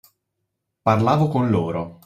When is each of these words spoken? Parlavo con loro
Parlavo 0.83 1.27
con 1.27 1.47
loro 1.51 1.99